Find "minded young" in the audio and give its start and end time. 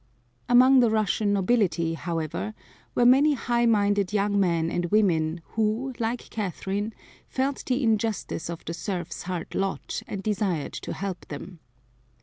3.67-4.39